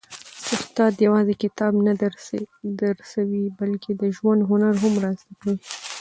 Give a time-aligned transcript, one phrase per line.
[0.57, 1.93] استاد یوازي کتاب نه
[2.85, 5.57] درسوي، بلکي د ژوند هنر هم را زده کوي.